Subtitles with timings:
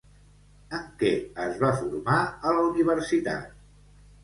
[0.77, 1.11] En què
[1.43, 3.57] es va formar a la universitat?